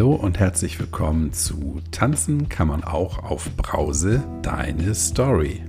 [0.00, 5.62] Hallo und herzlich willkommen zu Tanzen kann man auch auf Brause, deine Story.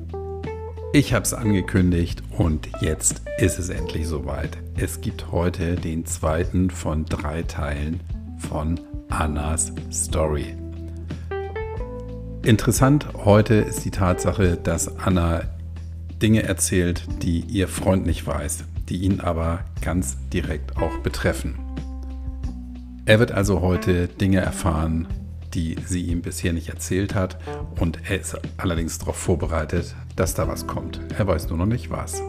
[0.94, 4.58] Ich habe es angekündigt und jetzt ist es endlich soweit.
[4.78, 8.00] Es gibt heute den zweiten von drei Teilen
[8.38, 10.56] von Annas Story.
[12.44, 15.42] Interessant heute ist die Tatsache, dass Anna
[16.22, 21.61] Dinge erzählt, die ihr Freund nicht weiß, die ihn aber ganz direkt auch betreffen.
[23.12, 25.06] Er wird also heute Dinge erfahren,
[25.54, 27.38] die sie ihm bisher nicht erzählt hat
[27.78, 31.02] und er ist allerdings darauf vorbereitet, dass da was kommt.
[31.18, 32.24] Er weiß nur noch nicht was.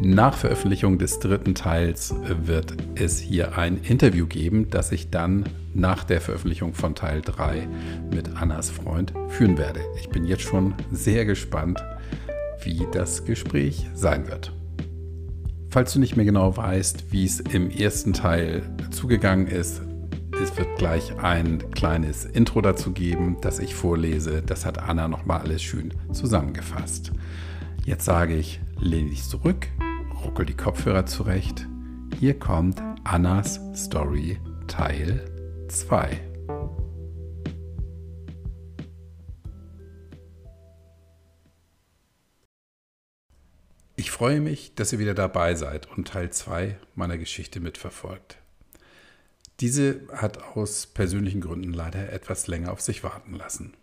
[0.00, 2.12] Nach Veröffentlichung des dritten Teils
[2.44, 7.68] wird es hier ein Interview geben, das ich dann nach der Veröffentlichung von Teil 3
[8.12, 9.78] mit Annas Freund führen werde.
[10.00, 11.84] Ich bin jetzt schon sehr gespannt,
[12.64, 14.55] wie das Gespräch sein wird.
[15.76, 19.82] Falls du nicht mehr genau weißt, wie es im ersten Teil zugegangen ist,
[20.42, 24.40] es wird gleich ein kleines Intro dazu geben, das ich vorlese.
[24.40, 27.12] Das hat Anna nochmal alles schön zusammengefasst.
[27.84, 29.68] Jetzt sage ich, lehne dich zurück,
[30.24, 31.68] ruckel die Kopfhörer zurecht.
[32.18, 35.26] Hier kommt Annas Story Teil
[35.68, 36.35] 2.
[44.16, 48.38] freue mich, dass ihr wieder dabei seid und Teil 2 meiner Geschichte mitverfolgt.
[49.60, 53.74] Diese hat aus persönlichen Gründen leider etwas länger auf sich warten lassen.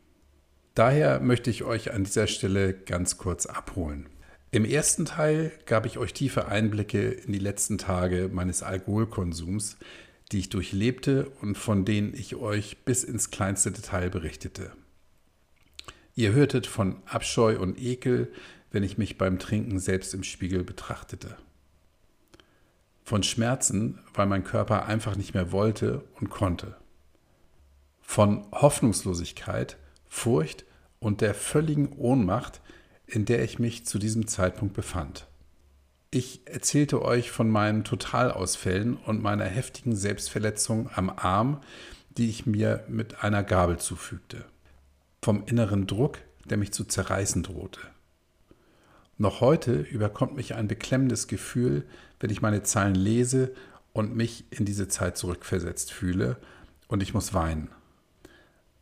[0.73, 4.09] Daher möchte ich euch an dieser Stelle ganz kurz abholen.
[4.49, 9.77] Im ersten Teil gab ich euch tiefe Einblicke in die letzten Tage meines Alkoholkonsums,
[10.31, 14.71] die ich durchlebte und von denen ich euch bis ins kleinste Detail berichtete.
[16.15, 18.31] Ihr hörtet von Abscheu und Ekel,
[18.73, 21.37] wenn ich mich beim Trinken selbst im Spiegel betrachtete.
[23.05, 26.75] Von Schmerzen, weil mein Körper einfach nicht mehr wollte und konnte.
[28.01, 29.77] Von Hoffnungslosigkeit,
[30.09, 30.65] Furcht
[30.99, 32.61] und der völligen Ohnmacht,
[33.05, 35.27] in der ich mich zu diesem Zeitpunkt befand.
[36.09, 41.61] Ich erzählte euch von meinen Totalausfällen und meiner heftigen Selbstverletzung am Arm,
[42.17, 44.45] die ich mir mit einer Gabel zufügte.
[45.21, 47.79] Vom inneren Druck, der mich zu zerreißen drohte.
[49.23, 51.85] Noch heute überkommt mich ein beklemmendes Gefühl,
[52.19, 53.55] wenn ich meine Zeilen lese
[53.93, 56.35] und mich in diese Zeit zurückversetzt fühle
[56.89, 57.69] und ich muss weinen.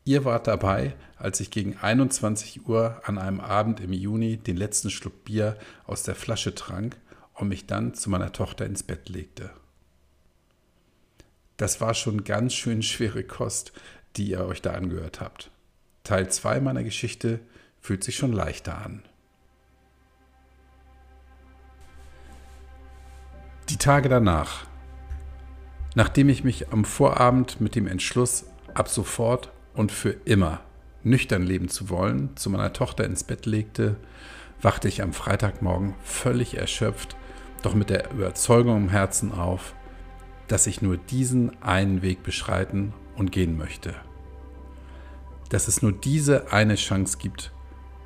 [0.04, 4.90] Ihr wart dabei, als ich gegen 21 Uhr an einem Abend im Juni den letzten
[4.90, 6.98] Schluck Bier aus der Flasche trank
[7.36, 9.52] und mich dann zu meiner Tochter ins Bett legte.
[11.58, 13.74] Das war schon ganz schön schwere Kost,
[14.16, 15.52] die ihr euch da angehört habt.
[16.04, 17.42] Teil 2 meiner Geschichte
[17.80, 19.04] fühlt sich schon leichter an.
[23.72, 24.66] Die Tage danach,
[25.96, 28.44] nachdem ich mich am Vorabend mit dem Entschluss,
[28.74, 30.60] ab sofort und für immer
[31.04, 33.96] nüchtern leben zu wollen, zu meiner Tochter ins Bett legte,
[34.62, 37.16] wachte ich am Freitagmorgen völlig erschöpft,
[37.62, 39.74] doch mit der Überzeugung im Herzen auf,
[40.50, 43.96] dass ich nur diesen einen Weg beschreiten und gehen möchte.
[45.48, 47.54] Dass es nur diese eine Chance gibt,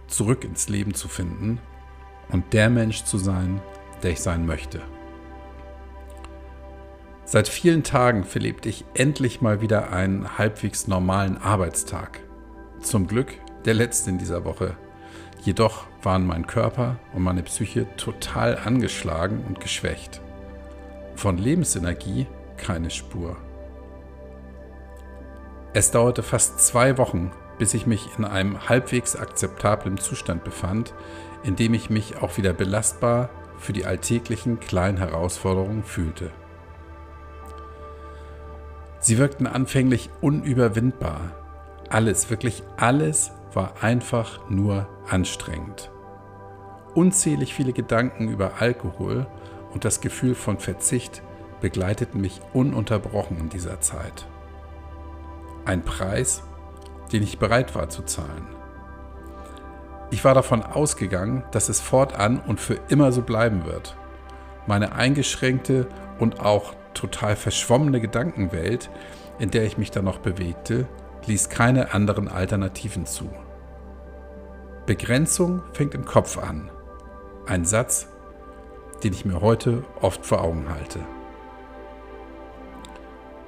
[0.06, 1.58] zurück ins Leben zu finden
[2.30, 3.64] und der Mensch zu sein,
[4.04, 4.84] der ich sein möchte.
[7.28, 12.19] Seit vielen Tagen verlebte ich endlich mal wieder einen halbwegs normalen Arbeitstag.
[12.81, 13.34] Zum Glück
[13.66, 14.78] der letzte in dieser Woche.
[15.41, 20.22] Jedoch waren mein Körper und meine Psyche total angeschlagen und geschwächt.
[21.16, 22.28] Von Lebensenergie
[22.58, 23.38] keine Spur.
[25.74, 30.94] Es dauerte fast zwei Wochen, bis ich mich in einem halbwegs akzeptablen Zustand befand,
[31.44, 36.31] in dem ich mich auch wieder belastbar für die alltäglichen kleinen Herausforderungen fühlte.
[39.06, 41.20] Sie wirkten anfänglich unüberwindbar.
[41.90, 45.92] Alles, wirklich alles war einfach nur anstrengend.
[46.96, 49.28] Unzählig viele Gedanken über Alkohol
[49.72, 51.22] und das Gefühl von Verzicht
[51.62, 54.25] begleiteten mich ununterbrochen in dieser Zeit.
[55.66, 56.42] Ein Preis,
[57.13, 58.48] den ich bereit war zu zahlen.
[60.10, 63.96] Ich war davon ausgegangen, dass es fortan und für immer so bleiben wird.
[64.66, 65.86] Meine eingeschränkte
[66.18, 68.89] und auch total verschwommene Gedankenwelt,
[69.38, 70.88] in der ich mich dann noch bewegte,
[71.27, 73.30] ließ keine anderen Alternativen zu.
[74.86, 76.69] Begrenzung fängt im Kopf an.
[77.47, 78.07] Ein Satz,
[79.03, 81.00] den ich mir heute oft vor Augen halte.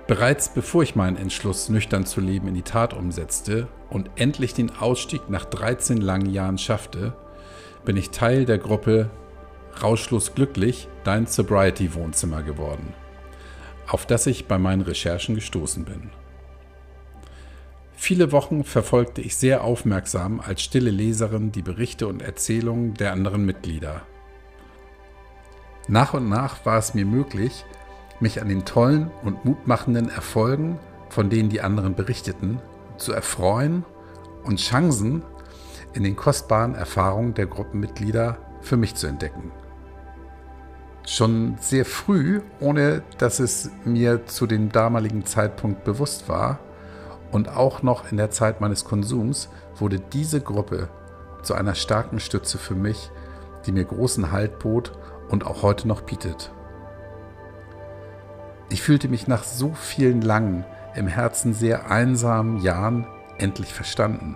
[0.07, 4.75] Bereits bevor ich meinen Entschluss, nüchtern zu leben, in die Tat umsetzte und endlich den
[4.77, 7.13] Ausstieg nach 13 langen Jahren schaffte,
[7.85, 9.09] bin ich Teil der Gruppe
[9.83, 12.93] Rauschlos glücklich, dein Sobriety-Wohnzimmer geworden
[13.87, 16.09] auf das ich bei meinen Recherchen gestoßen bin.
[17.95, 23.43] Viele Wochen verfolgte ich sehr aufmerksam als stille Leserin die Berichte und Erzählungen der anderen
[23.43, 24.03] Mitglieder.
[25.87, 27.65] Nach und nach war es mir möglich,
[28.19, 30.79] mich an den tollen und mutmachenden Erfolgen,
[31.09, 32.59] von denen die anderen berichteten,
[32.97, 33.85] zu erfreuen
[34.43, 35.23] und Chancen
[35.93, 39.51] in den kostbaren Erfahrungen der Gruppenmitglieder für mich zu entdecken.
[41.09, 46.59] Schon sehr früh, ohne dass es mir zu dem damaligen Zeitpunkt bewusst war,
[47.31, 50.89] und auch noch in der Zeit meines Konsums, wurde diese Gruppe
[51.43, 53.09] zu einer starken Stütze für mich,
[53.65, 54.91] die mir großen Halt bot
[55.29, 56.51] und auch heute noch bietet.
[58.69, 63.07] Ich fühlte mich nach so vielen langen, im Herzen sehr einsamen Jahren
[63.37, 64.35] endlich verstanden.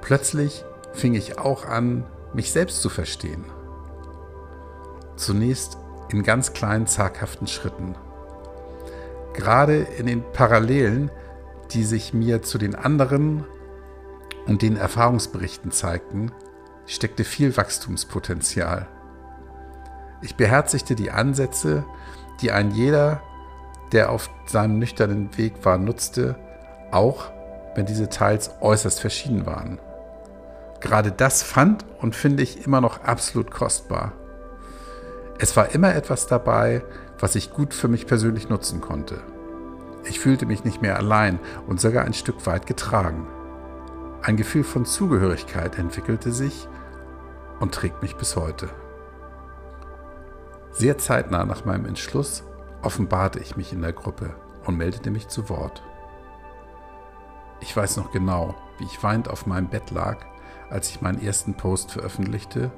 [0.00, 2.04] Plötzlich fing ich auch an,
[2.34, 3.44] mich selbst zu verstehen.
[5.16, 5.78] Zunächst
[6.10, 7.94] in ganz kleinen, zaghaften Schritten.
[9.32, 11.10] Gerade in den Parallelen,
[11.72, 13.44] die sich mir zu den anderen
[14.46, 16.30] und den Erfahrungsberichten zeigten,
[16.86, 18.86] steckte viel Wachstumspotenzial.
[20.22, 21.84] Ich beherzigte die Ansätze,
[22.40, 23.22] die ein jeder,
[23.92, 26.36] der auf seinem nüchternen Weg war, nutzte,
[26.90, 27.30] auch
[27.74, 29.78] wenn diese teils äußerst verschieden waren.
[30.80, 34.12] Gerade das fand und finde ich immer noch absolut kostbar.
[35.38, 36.84] Es war immer etwas dabei,
[37.18, 39.20] was ich gut für mich persönlich nutzen konnte.
[40.04, 43.26] Ich fühlte mich nicht mehr allein und sogar ein Stück weit getragen.
[44.22, 46.68] Ein Gefühl von Zugehörigkeit entwickelte sich
[47.58, 48.68] und trägt mich bis heute.
[50.70, 52.44] Sehr zeitnah nach meinem Entschluss
[52.82, 54.34] offenbarte ich mich in der Gruppe
[54.64, 55.82] und meldete mich zu Wort.
[57.60, 60.18] Ich weiß noch genau, wie ich weinend auf meinem Bett lag,
[60.70, 62.70] als ich meinen ersten Post veröffentlichte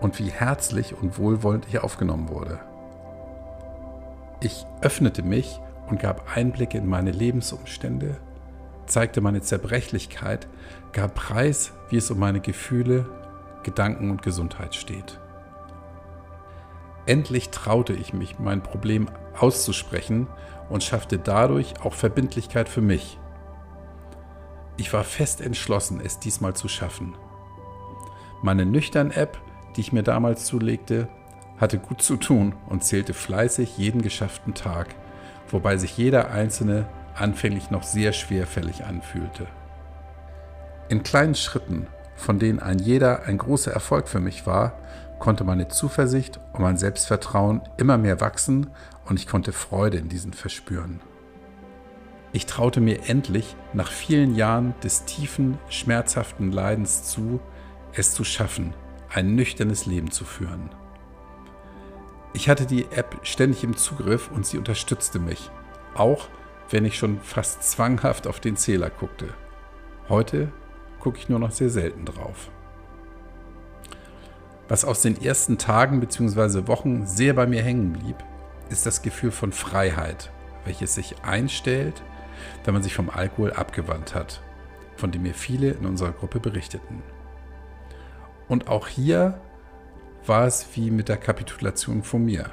[0.00, 2.60] und wie herzlich und wohlwollend ich aufgenommen wurde.
[4.40, 8.16] Ich öffnete mich und gab Einblicke in meine Lebensumstände,
[8.86, 10.46] zeigte meine Zerbrechlichkeit,
[10.92, 13.06] gab Preis, wie es um meine Gefühle,
[13.62, 15.18] Gedanken und Gesundheit steht.
[17.06, 19.08] Endlich traute ich mich, mein Problem
[19.38, 20.26] auszusprechen
[20.68, 23.18] und schaffte dadurch auch Verbindlichkeit für mich.
[24.76, 27.14] Ich war fest entschlossen, es diesmal zu schaffen.
[28.42, 29.38] Meine Nüchtern-App,
[29.76, 31.08] die ich mir damals zulegte,
[31.58, 34.94] hatte gut zu tun und zählte fleißig jeden geschafften Tag,
[35.48, 39.46] wobei sich jeder einzelne anfänglich noch sehr schwerfällig anfühlte.
[40.88, 41.86] In kleinen Schritten,
[42.16, 44.78] von denen ein jeder ein großer Erfolg für mich war,
[45.18, 48.68] konnte meine Zuversicht und mein Selbstvertrauen immer mehr wachsen
[49.06, 51.00] und ich konnte Freude in diesen verspüren.
[52.32, 57.40] Ich traute mir endlich nach vielen Jahren des tiefen, schmerzhaften Leidens zu,
[57.92, 58.74] es zu schaffen,
[59.14, 60.70] ein nüchternes Leben zu führen.
[62.32, 65.50] Ich hatte die App ständig im Zugriff und sie unterstützte mich,
[65.94, 66.28] auch
[66.70, 69.28] wenn ich schon fast zwanghaft auf den Zähler guckte.
[70.08, 70.50] Heute
[70.98, 72.50] gucke ich nur noch sehr selten drauf.
[74.66, 76.66] Was aus den ersten Tagen bzw.
[76.66, 78.16] Wochen sehr bei mir hängen blieb,
[78.70, 80.32] ist das Gefühl von Freiheit,
[80.64, 82.02] welches sich einstellt,
[82.64, 84.42] wenn man sich vom Alkohol abgewandt hat,
[84.96, 87.02] von dem mir viele in unserer Gruppe berichteten.
[88.48, 89.40] Und auch hier
[90.26, 92.50] war es wie mit der Kapitulation von mir.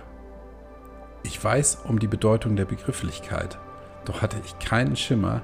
[1.24, 3.60] Ich weiß um die Bedeutung der Begrifflichkeit,
[4.06, 5.42] doch hatte ich keinen Schimmer,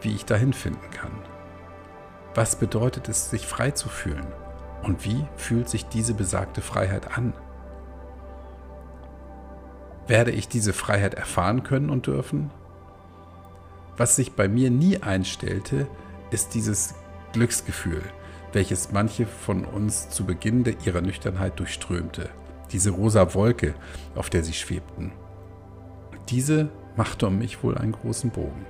[0.00, 1.12] wie ich dahin finden kann.
[2.34, 4.26] Was bedeutet es, sich frei zu fühlen?
[4.82, 7.34] Und wie fühlt sich diese besagte Freiheit an?
[10.06, 12.50] Werde ich diese Freiheit erfahren können und dürfen?
[13.96, 15.86] Was sich bei mir nie einstellte,
[16.30, 16.94] ist dieses
[17.32, 18.02] Glücksgefühl,
[18.52, 22.28] welches manche von uns zu Beginn ihrer Nüchternheit durchströmte.
[22.72, 23.74] Diese rosa Wolke,
[24.14, 25.12] auf der sie schwebten.
[26.28, 28.66] Diese machte um mich wohl einen großen Bogen.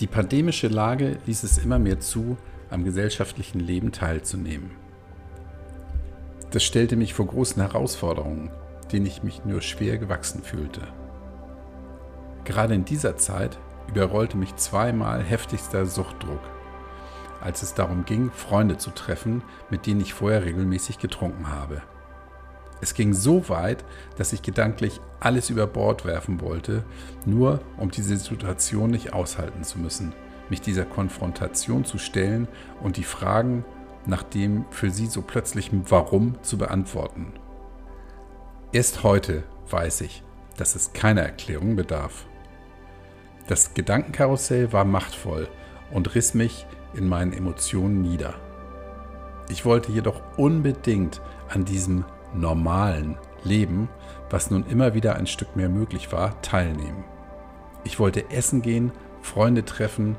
[0.00, 2.36] Die pandemische Lage ließ es immer mehr zu,
[2.70, 4.70] am gesellschaftlichen Leben teilzunehmen.
[6.50, 8.50] Das stellte mich vor großen Herausforderungen,
[8.92, 10.82] denen ich mich nur schwer gewachsen fühlte.
[12.44, 16.40] Gerade in dieser Zeit überrollte mich zweimal heftigster Suchtdruck,
[17.40, 21.82] als es darum ging, Freunde zu treffen, mit denen ich vorher regelmäßig getrunken habe.
[22.80, 23.84] Es ging so weit,
[24.18, 26.84] dass ich gedanklich alles über Bord werfen wollte,
[27.24, 30.12] nur um diese Situation nicht aushalten zu müssen,
[30.50, 32.48] mich dieser Konfrontation zu stellen
[32.82, 33.64] und die Fragen
[34.06, 37.32] nach dem für sie so plötzlichen Warum zu beantworten.
[38.72, 40.22] Erst heute weiß ich,
[40.56, 42.26] dass es keiner Erklärung bedarf.
[43.46, 45.48] Das Gedankenkarussell war machtvoll
[45.90, 48.34] und riss mich in meinen Emotionen nieder.
[49.48, 53.88] Ich wollte jedoch unbedingt an diesem normalen Leben,
[54.30, 57.04] was nun immer wieder ein Stück mehr möglich war, teilnehmen.
[57.84, 60.16] Ich wollte essen gehen, Freunde treffen,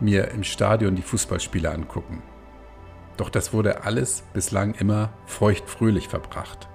[0.00, 2.22] mir im Stadion die Fußballspiele angucken.
[3.16, 6.68] Doch das wurde alles bislang immer feuchtfröhlich verbracht.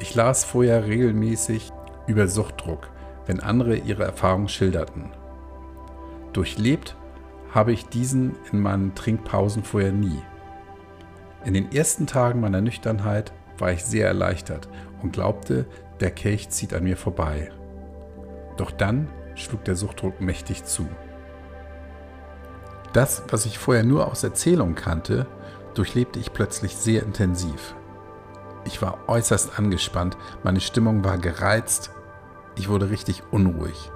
[0.00, 1.72] Ich las vorher regelmäßig
[2.06, 2.90] über Suchtdruck,
[3.26, 5.12] wenn andere ihre Erfahrungen schilderten.
[6.32, 6.96] Durchlebt
[7.54, 10.20] habe ich diesen in meinen Trinkpausen vorher nie.
[11.44, 14.68] In den ersten Tagen meiner Nüchternheit war ich sehr erleichtert
[15.02, 15.66] und glaubte,
[16.00, 17.52] der Kelch zieht an mir vorbei.
[18.56, 20.88] Doch dann schlug der Suchtdruck mächtig zu.
[22.92, 25.26] Das, was ich vorher nur aus Erzählungen kannte,
[25.74, 27.74] durchlebte ich plötzlich sehr intensiv.
[28.64, 31.90] Ich war äußerst angespannt, meine Stimmung war gereizt,
[32.56, 33.90] ich wurde richtig unruhig.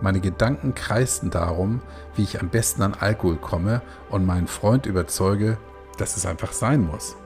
[0.00, 1.80] Meine Gedanken kreisten darum,
[2.14, 5.56] wie ich am besten an Alkohol komme und meinen Freund überzeuge,
[5.96, 7.16] dass es einfach sein muss.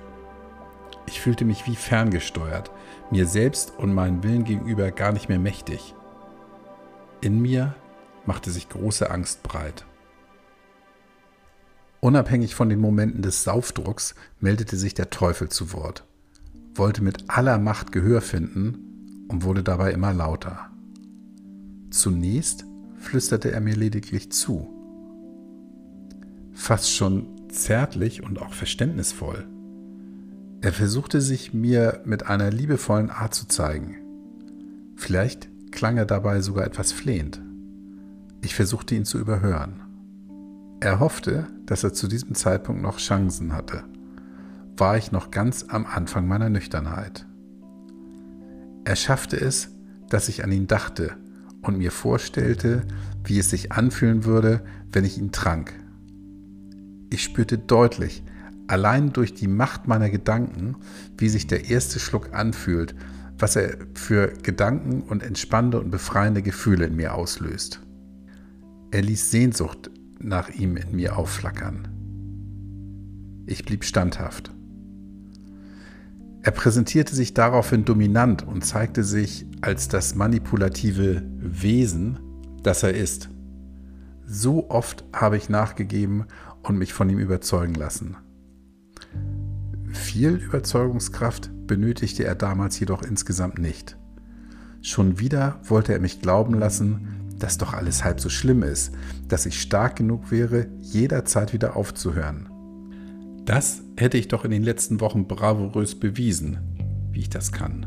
[1.07, 2.71] Ich fühlte mich wie ferngesteuert,
[3.11, 5.95] mir selbst und meinen Willen gegenüber gar nicht mehr mächtig.
[7.21, 7.75] In mir
[8.25, 9.85] machte sich große Angst breit.
[11.99, 16.05] Unabhängig von den Momenten des Saufdrucks meldete sich der Teufel zu Wort,
[16.75, 20.70] wollte mit aller Macht Gehör finden und wurde dabei immer lauter.
[21.91, 22.65] Zunächst
[22.99, 24.69] flüsterte er mir lediglich zu.
[26.53, 29.47] Fast schon zärtlich und auch verständnisvoll.
[30.61, 33.97] Er versuchte sich mir mit einer liebevollen Art zu zeigen.
[34.95, 37.43] Vielleicht klang er dabei sogar etwas flehend.
[38.41, 39.81] Ich versuchte ihn zu überhören.
[40.81, 43.83] Er hoffte, dass er zu diesem Zeitpunkt noch Chancen hatte.
[44.77, 47.27] War ich noch ganz am Anfang meiner Nüchternheit.
[48.85, 49.71] Er schaffte es,
[50.09, 51.17] dass ich an ihn dachte
[51.63, 52.83] und mir vorstellte,
[53.25, 54.63] wie es sich anfühlen würde,
[54.93, 55.73] wenn ich ihn trank.
[57.11, 58.23] Ich spürte deutlich,
[58.67, 60.77] allein durch die Macht meiner Gedanken,
[61.19, 62.95] wie sich der erste Schluck anfühlt,
[63.39, 67.81] was er für Gedanken und entspannende und befreiende Gefühle in mir auslöst.
[68.91, 71.89] Er ließ Sehnsucht nach ihm in mir aufflackern.
[73.47, 74.53] Ich blieb standhaft.
[76.43, 82.19] Er präsentierte sich daraufhin dominant und zeigte sich als das manipulative Wesen,
[82.63, 83.29] das er ist.
[84.27, 86.27] So oft habe ich nachgegeben
[86.63, 88.17] und mich von ihm überzeugen lassen.
[89.93, 93.97] Viel Überzeugungskraft benötigte er damals jedoch insgesamt nicht.
[94.83, 98.93] Schon wieder wollte er mich glauben lassen, dass doch alles halb so schlimm ist,
[99.29, 102.50] dass ich stark genug wäre, jederzeit wieder aufzuhören.
[103.45, 106.59] Das hätte ich doch in den letzten Wochen bravourös bewiesen,
[107.13, 107.87] wie ich das kann.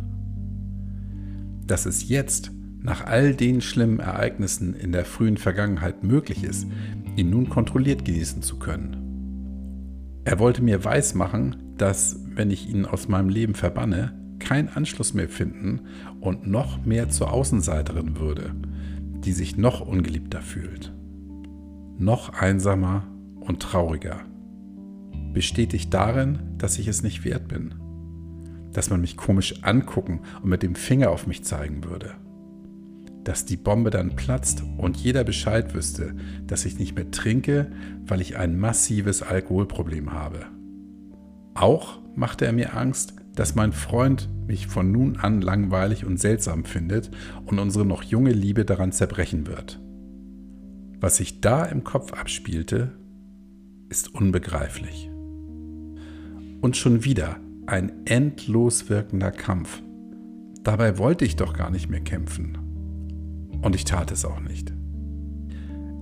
[1.66, 6.68] Dass es jetzt, nach all den schlimmen Ereignissen in der frühen Vergangenheit möglich ist,
[7.16, 8.98] ihn nun kontrolliert genießen zu können.
[10.26, 15.30] Er wollte mir weismachen, dass, wenn ich ihn aus meinem Leben verbanne, kein Anschluss mehr
[15.30, 15.82] finden
[16.20, 18.54] und noch mehr zur Außenseiterin würde,
[19.24, 20.94] die sich noch ungeliebter fühlt,
[21.98, 23.08] noch einsamer
[23.40, 24.26] und trauriger
[25.34, 27.76] bestätigt darin, dass ich es nicht wert bin.
[28.72, 32.12] Dass man mich komisch angucken und mit dem Finger auf mich zeigen würde.
[33.24, 36.16] Dass die Bombe dann platzt und jeder Bescheid wüsste,
[36.48, 37.72] dass ich nicht mehr trinke,
[38.06, 40.46] weil ich ein massives Alkoholproblem habe.
[41.54, 46.66] Auch machte er mir Angst, dass mein Freund mich von nun an langweilig und seltsam
[46.66, 47.12] findet
[47.46, 49.80] und unsere noch junge Liebe daran zerbrechen wird.
[51.00, 52.92] Was sich da im Kopf abspielte,
[53.90, 55.13] ist unbegreiflich.
[56.64, 59.84] Und schon wieder ein endlos wirkender Kampf.
[60.64, 62.58] Dabei wollte ich doch gar nicht mehr kämpfen.
[63.62, 64.72] Und ich tat es auch nicht.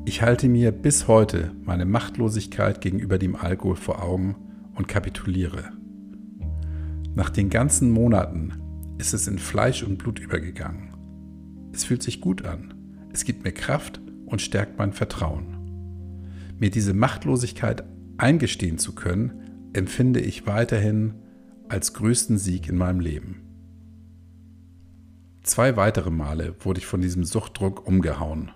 [0.06, 4.36] Ich halte mir bis heute meine Machtlosigkeit gegenüber dem Alkohol vor Augen
[4.75, 5.72] und kapituliere.
[7.15, 8.53] Nach den ganzen Monaten
[9.00, 10.94] ist es in Fleisch und Blut übergegangen.
[11.74, 12.75] Es fühlt sich gut an.
[13.12, 15.58] Es gibt mir Kraft und stärkt mein Vertrauen.
[16.60, 17.84] Mir diese Machtlosigkeit
[18.20, 19.41] eingestehen zu können,
[19.74, 21.13] empfinde ich weiterhin
[21.70, 23.42] als größten Sieg in meinem Leben.
[25.44, 28.51] Zwei weitere Male wurde ich von diesem Suchtdruck umgehauen.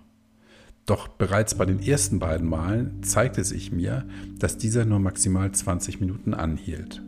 [0.85, 4.05] Doch bereits bei den ersten beiden Malen zeigte sich mir,
[4.37, 7.01] dass dieser nur maximal 20 Minuten anhielt.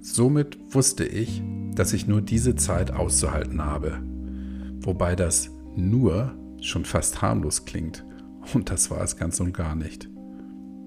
[0.00, 1.42] Somit wusste ich,
[1.74, 4.02] dass ich nur diese Zeit auszuhalten habe.
[4.80, 8.04] Wobei das nur schon fast harmlos klingt.
[8.52, 10.08] Und das war es ganz und gar nicht.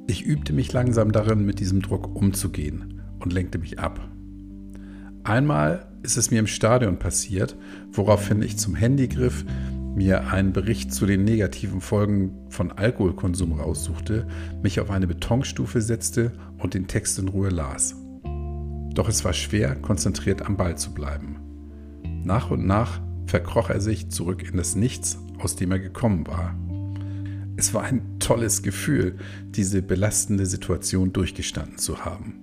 [0.08, 4.00] Ich übte mich langsam darin, mit diesem Druck umzugehen und lenkte mich ab.
[5.24, 7.58] Einmal ist es mir im Stadion passiert,
[7.92, 9.44] woraufhin ich zum Handy griff,
[9.96, 14.28] mir einen Bericht zu den negativen Folgen von Alkoholkonsum raussuchte,
[14.64, 17.96] mich auf eine Betonstufe setzte und den Text in Ruhe las.
[18.94, 21.38] Doch es war schwer, konzentriert am Ball zu bleiben.
[22.24, 26.56] Nach und nach verkroch er sich zurück in das Nichts aus dem er gekommen war.
[27.58, 29.18] Es war ein tolles Gefühl,
[29.50, 32.36] diese belastende Situation durchgestanden zu haben.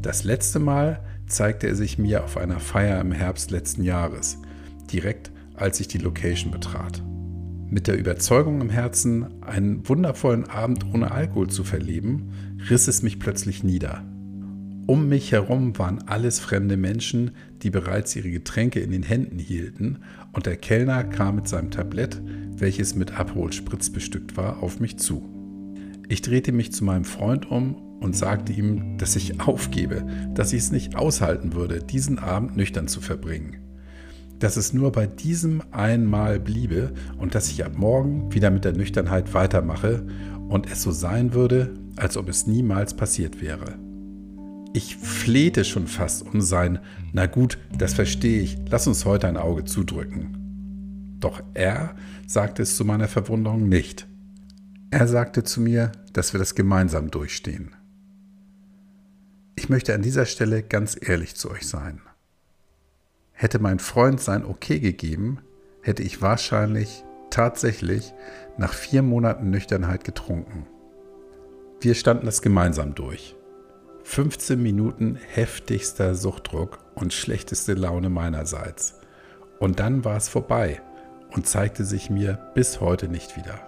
[0.00, 4.38] Das letzte Mal zeigte er sich mir auf einer Feier im Herbst letzten Jahres,
[4.90, 7.02] direkt als ich die Location betrat.
[7.68, 12.32] Mit der Überzeugung im Herzen, einen wundervollen Abend ohne Alkohol zu verleben,
[12.70, 14.04] riss es mich plötzlich nieder.
[14.86, 17.30] Um mich herum waren alles fremde Menschen,
[17.62, 20.00] die bereits ihre Getränke in den Händen hielten,
[20.32, 22.20] und der Kellner kam mit seinem Tablett,
[22.56, 25.22] welches mit Abholspritz bestückt war, auf mich zu.
[26.08, 30.60] Ich drehte mich zu meinem Freund um und sagte ihm, dass ich aufgebe, dass ich
[30.60, 33.56] es nicht aushalten würde, diesen Abend nüchtern zu verbringen.
[34.38, 38.74] Dass es nur bei diesem einmal bliebe und dass ich ab morgen wieder mit der
[38.74, 40.06] Nüchternheit weitermache
[40.50, 43.78] und es so sein würde, als ob es niemals passiert wäre.
[44.76, 46.80] Ich flehte schon fast um sein,
[47.12, 51.16] na gut, das verstehe ich, lass uns heute ein Auge zudrücken.
[51.20, 51.94] Doch er
[52.26, 54.08] sagte es zu meiner Verwunderung nicht.
[54.90, 57.76] Er sagte zu mir, dass wir das gemeinsam durchstehen.
[59.54, 62.00] Ich möchte an dieser Stelle ganz ehrlich zu euch sein.
[63.30, 65.38] Hätte mein Freund sein Okay gegeben,
[65.82, 68.12] hätte ich wahrscheinlich tatsächlich
[68.58, 70.66] nach vier Monaten Nüchternheit getrunken.
[71.80, 73.36] Wir standen das gemeinsam durch.
[74.06, 79.00] 15 Minuten heftigster Suchtdruck und schlechteste Laune meinerseits.
[79.58, 80.82] Und dann war es vorbei
[81.32, 83.58] und zeigte sich mir bis heute nicht wieder.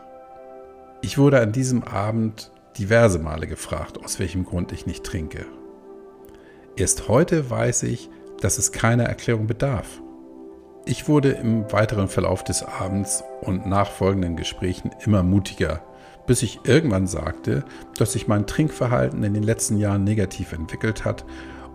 [1.00, 5.47] Ich wurde an diesem Abend diverse Male gefragt, aus welchem Grund ich nicht trinke.
[6.76, 10.02] Erst heute weiß ich, dass es keiner Erklärung bedarf.
[10.85, 15.83] Ich wurde im weiteren Verlauf des Abends und nachfolgenden Gesprächen immer mutiger
[16.26, 17.64] bis ich irgendwann sagte,
[17.99, 21.25] dass sich mein Trinkverhalten in den letzten Jahren negativ entwickelt hat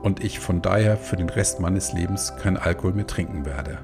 [0.03, 3.79] und ich von daher für den Rest meines Lebens kein Alkohol mehr trinken werde.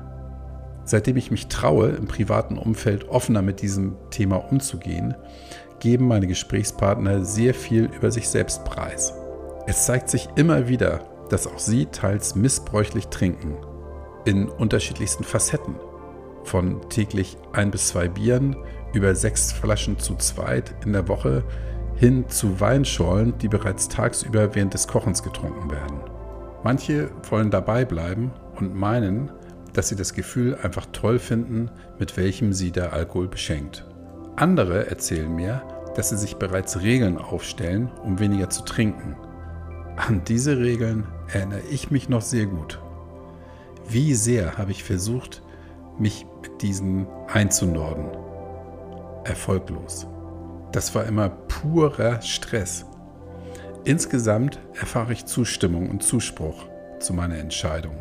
[0.84, 5.16] Seitdem ich mich traue, im privaten Umfeld offener mit diesem Thema umzugehen,
[5.80, 9.14] geben meine Gesprächspartner sehr viel über sich selbst preis.
[9.68, 13.58] Es zeigt sich immer wieder, dass auch sie teils missbräuchlich trinken,
[14.26, 15.76] in unterschiedlichsten Facetten,
[16.44, 18.56] von täglich ein bis zwei Bieren
[18.94, 21.44] über sechs Flaschen zu zweit in der Woche
[21.96, 26.00] hin zu Weinschorlen, die bereits tagsüber während des Kochens getrunken werden.
[26.64, 29.32] Manche wollen dabei bleiben und meinen,
[29.74, 33.86] dass sie das Gefühl einfach toll finden, mit welchem sie der Alkohol beschenkt.
[34.36, 35.64] Andere erzählen mir,
[35.96, 39.16] dass sie sich bereits Regeln aufstellen, um weniger zu trinken.
[39.96, 42.80] An diese Regeln erinnere ich mich noch sehr gut.
[43.90, 45.42] Wie sehr habe ich versucht,
[45.98, 48.10] mich mit diesen einzunorden
[49.28, 50.08] erfolglos.
[50.72, 52.86] Das war immer purer Stress.
[53.84, 56.66] Insgesamt erfahre ich Zustimmung und Zuspruch
[57.00, 57.96] zu meiner Entscheidung.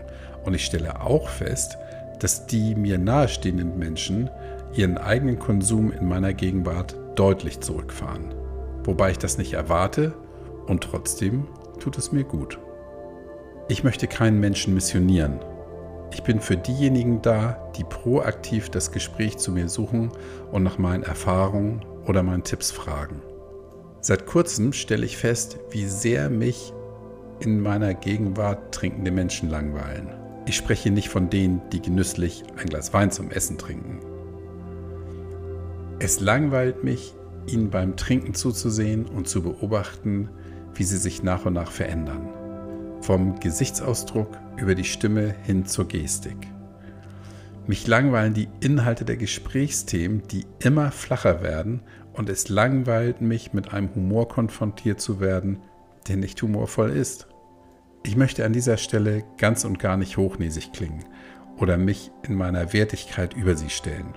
[0.45, 1.79] Und ich stelle auch fest,
[2.21, 4.31] dass die mir nahestehenden Menschen
[4.75, 8.35] ihren eigenen Konsum in meiner Gegenwart deutlich zurückfahren.
[8.85, 10.15] Wobei ich das nicht erwarte
[10.67, 11.47] und trotzdem
[11.79, 12.59] tut es mir gut.
[13.69, 15.41] Ich möchte keinen Menschen missionieren
[16.12, 20.11] ich bin für diejenigen da, die proaktiv das Gespräch zu mir suchen
[20.53, 23.23] und nach meinen Erfahrungen oder meinen Tipps fragen.
[24.01, 26.73] Seit kurzem stelle ich fest, wie sehr mich
[27.40, 30.09] in meiner Gegenwart trinkende Menschen langweilen.
[30.47, 33.99] Ich spreche nicht von denen, die genüsslich ein Glas Wein zum Essen trinken.
[35.99, 37.14] Es langweilt mich,
[37.47, 40.29] ihnen beim Trinken zuzusehen und zu beobachten,
[40.75, 42.29] wie sie sich nach und nach verändern
[43.07, 46.37] vom Gesichtsausdruck über die Stimme hin zur Gestik.
[47.69, 51.83] Mich langweilen die Inhalte der Gesprächsthemen, die immer flacher werden,
[52.14, 55.61] und es langweilt mich, mit einem Humor konfrontiert zu werden,
[56.09, 57.29] der nicht humorvoll ist.
[58.03, 61.05] Ich möchte an dieser Stelle ganz und gar nicht hochnäsig klingen
[61.59, 64.14] oder mich in meiner Wertigkeit über sie stellen.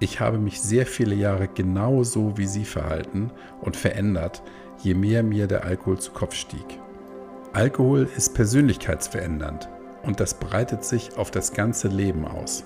[0.00, 4.42] Ich habe mich sehr viele Jahre genauso wie sie verhalten und verändert,
[4.82, 6.80] je mehr mir der Alkohol zu Kopf stieg.
[7.54, 9.68] Alkohol ist persönlichkeitsverändernd
[10.02, 12.64] und das breitet sich auf das ganze Leben aus.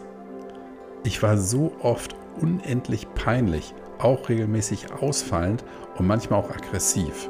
[1.05, 5.62] Ich war so oft unendlich peinlich, auch regelmäßig ausfallend
[5.98, 7.29] und manchmal auch aggressiv.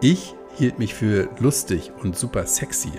[0.00, 2.92] Ich hielt mich für lustig und super sexy.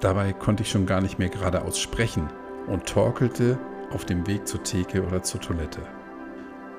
[0.00, 2.30] Dabei konnte ich schon gar nicht mehr geradeaus sprechen
[2.66, 3.58] und torkelte
[3.92, 5.82] auf dem Weg zur Theke oder zur Toilette.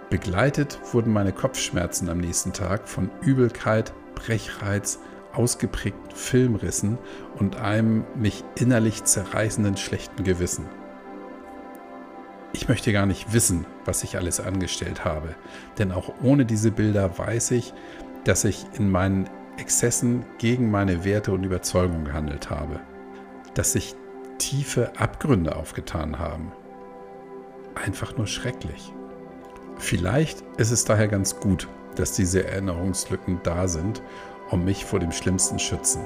[0.09, 4.97] Begleitet wurden meine Kopfschmerzen am nächsten Tag von Übelkeit, Brechreiz,
[5.33, 6.97] ausgeprägten Filmrissen
[7.37, 10.65] und einem mich innerlich zerreißenden schlechten Gewissen.
[12.53, 15.35] Ich möchte gar nicht wissen, was ich alles angestellt habe,
[15.79, 17.73] denn auch ohne diese Bilder weiß ich,
[18.25, 22.79] dass ich in meinen Exzessen gegen meine Werte und Überzeugungen gehandelt habe,
[23.55, 23.95] dass sich
[24.37, 26.51] tiefe Abgründe aufgetan haben.
[27.75, 28.93] einfach nur schrecklich.
[29.77, 34.01] Vielleicht ist es daher ganz gut, dass diese Erinnerungslücken da sind
[34.49, 36.05] und mich vor dem Schlimmsten schützen.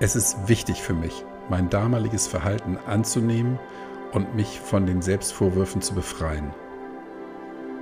[0.00, 3.58] Es ist wichtig für mich, mein damaliges Verhalten anzunehmen
[4.12, 6.52] und mich von den Selbstvorwürfen zu befreien.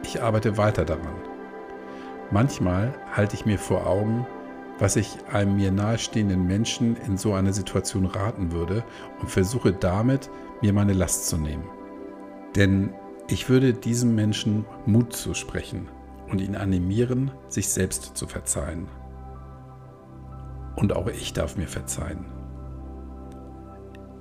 [0.03, 1.16] Ich arbeite weiter daran.
[2.31, 4.27] Manchmal halte ich mir vor Augen,
[4.79, 8.85] was ich einem mir nahestehenden Menschen in so einer Situation raten würde
[9.20, 11.64] und versuche damit, mir meine Last zu nehmen.
[12.57, 12.92] Denn
[13.29, 15.88] ich würde diesem Menschen Mut zusprechen
[16.29, 18.88] und ihn animieren, sich selbst zu verzeihen.
[20.76, 22.24] Und auch ich darf mir verzeihen.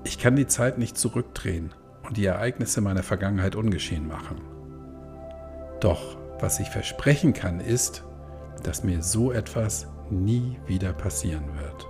[0.03, 4.41] Ich kann die Zeit nicht zurückdrehen und die Ereignisse meiner Vergangenheit ungeschehen machen.
[5.79, 8.03] Doch was ich versprechen kann, ist,
[8.63, 11.87] dass mir so etwas nie wieder passieren wird.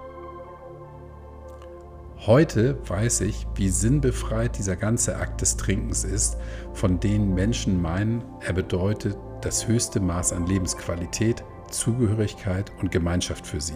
[2.26, 6.38] Heute weiß ich, wie sinnbefreit dieser ganze Akt des Trinkens ist,
[6.74, 13.60] von denen Menschen meinen, er bedeutet das höchste Maß an Lebensqualität, Zugehörigkeit und Gemeinschaft für
[13.60, 13.74] sie.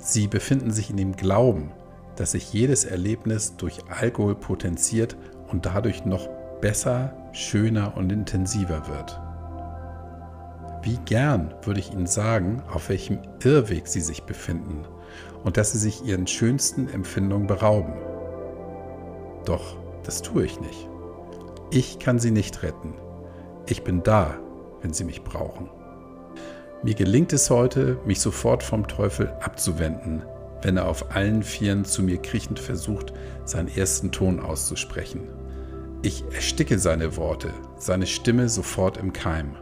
[0.00, 1.72] Sie befinden sich in dem Glauben,
[2.16, 5.16] dass sich jedes Erlebnis durch Alkohol potenziert
[5.48, 6.28] und dadurch noch
[6.60, 9.20] besser, schöner und intensiver wird.
[10.82, 14.86] Wie gern würde ich Ihnen sagen, auf welchem Irrweg Sie sich befinden
[15.44, 17.94] und dass Sie sich Ihren schönsten Empfindungen berauben.
[19.44, 20.88] Doch das tue ich nicht.
[21.70, 22.94] Ich kann Sie nicht retten.
[23.66, 24.38] Ich bin da,
[24.80, 25.68] wenn Sie mich brauchen.
[26.82, 30.22] Mir gelingt es heute, mich sofort vom Teufel abzuwenden,
[30.62, 33.12] wenn er auf allen Vieren zu mir kriechend versucht,
[33.44, 35.28] seinen ersten Ton auszusprechen.
[36.00, 39.56] Ich ersticke seine Worte, seine Stimme sofort im Keim.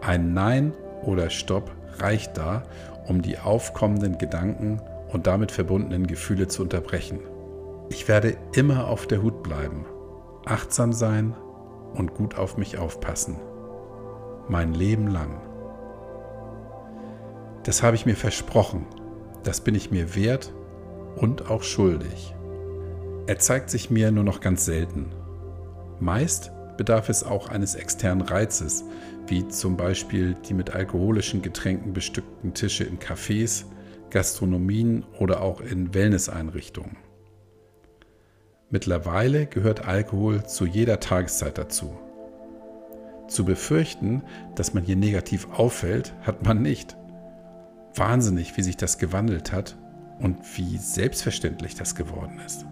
[0.00, 0.72] Ein Nein
[1.04, 2.64] oder Stopp reicht da,
[3.06, 7.20] um die aufkommenden Gedanken und damit verbundenen Gefühle zu unterbrechen.
[7.90, 9.86] Ich werde immer auf der Hut bleiben,
[10.46, 11.36] achtsam sein
[11.94, 13.36] und gut auf mich aufpassen.
[14.48, 15.53] Mein Leben lang.
[17.64, 18.86] Das habe ich mir versprochen,
[19.42, 20.52] das bin ich mir wert
[21.16, 22.34] und auch schuldig.
[23.26, 25.10] Er zeigt sich mir nur noch ganz selten.
[25.98, 28.84] Meist bedarf es auch eines externen Reizes,
[29.26, 33.64] wie zum Beispiel die mit alkoholischen Getränken bestückten Tische in Cafés,
[34.10, 36.98] Gastronomien oder auch in Wellnesseinrichtungen.
[38.68, 41.96] Mittlerweile gehört Alkohol zu jeder Tageszeit dazu.
[43.28, 44.22] Zu befürchten,
[44.54, 46.96] dass man hier negativ auffällt, hat man nicht.
[47.94, 49.76] Wahnsinnig, wie sich das gewandelt hat
[50.18, 52.64] und wie selbstverständlich das geworden ist.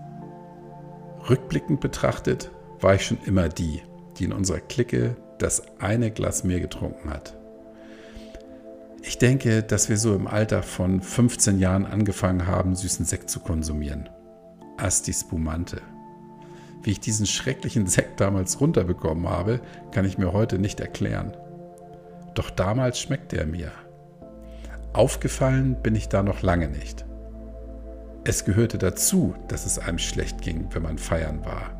[1.28, 3.82] Rückblickend betrachtet war ich schon immer die,
[4.18, 7.36] die in unserer Clique das eine Glas mehr getrunken hat.
[9.02, 13.40] Ich denke, dass wir so im Alter von 15 Jahren angefangen haben, süßen Sekt zu
[13.40, 14.08] konsumieren.
[14.76, 15.80] Asti Spumante.
[16.82, 19.60] Wie ich diesen schrecklichen Sekt damals runterbekommen habe,
[19.92, 21.36] kann ich mir heute nicht erklären.
[22.34, 23.72] Doch damals schmeckte er mir.
[24.92, 27.06] Aufgefallen bin ich da noch lange nicht.
[28.24, 31.70] Es gehörte dazu, dass es einem schlecht ging, wenn man feiern war.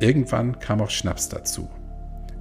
[0.00, 1.70] Irgendwann kam auch Schnaps dazu.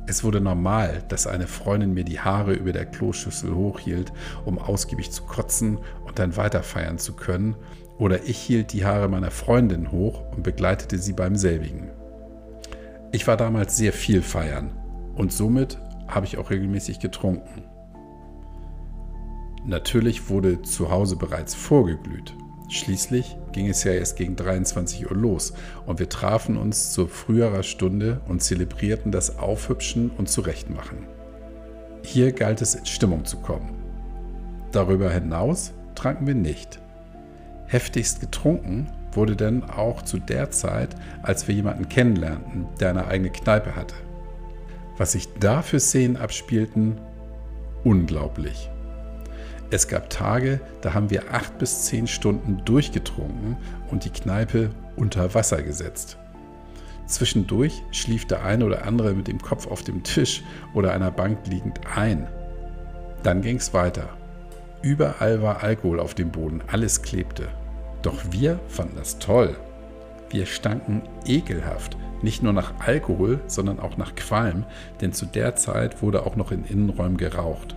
[0.08, 4.12] Es wurde normal, dass eine Freundin mir die Haare über der Kloschüssel hochhielt,
[4.44, 7.56] um ausgiebig zu kotzen und dann weiterfeiern zu können,
[8.00, 11.92] oder ich hielt die Haare meiner Freundin hoch und begleitete sie beim selbigen.
[13.12, 14.72] Ich war damals sehr viel feiern
[15.16, 17.64] und somit habe ich auch regelmäßig getrunken.
[19.68, 22.36] Natürlich wurde zu Hause bereits vorgeglüht.
[22.70, 25.54] Schließlich ging es ja erst gegen 23 Uhr los
[25.86, 31.08] und wir trafen uns zur früherer Stunde und zelebrierten das Aufhübschen und Zurechtmachen.
[32.04, 33.76] Hier galt es in Stimmung zu kommen.
[34.72, 36.80] Darüber hinaus tranken wir nicht.
[37.66, 43.32] Heftigst getrunken wurde denn auch zu der Zeit, als wir jemanden kennenlernten, der eine eigene
[43.32, 43.96] Kneipe hatte.
[44.98, 47.00] Was sich da für Szenen abspielten,
[47.84, 48.70] unglaublich.
[49.72, 53.58] Es gab Tage, da haben wir acht bis zehn Stunden durchgetrunken
[53.90, 56.18] und die Kneipe unter Wasser gesetzt.
[57.08, 61.40] Zwischendurch schlief der eine oder andere mit dem Kopf auf dem Tisch oder einer Bank
[61.48, 62.28] liegend ein.
[63.24, 64.10] Dann ging es weiter.
[64.82, 67.48] Überall war Alkohol auf dem Boden, alles klebte.
[68.02, 69.56] Doch wir fanden das toll.
[70.30, 74.64] Wir stanken ekelhaft, nicht nur nach Alkohol, sondern auch nach Qualm,
[75.02, 77.75] denn zu der Zeit wurde auch noch in Innenräumen geraucht.